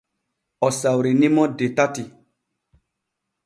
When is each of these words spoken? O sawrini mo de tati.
O 0.67 0.69
sawrini 0.79 1.27
mo 1.35 1.43
de 1.57 1.67
tati. 1.77 2.03